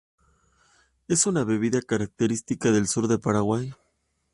[1.07, 3.71] Es una bebida característica del sur de Paraguay.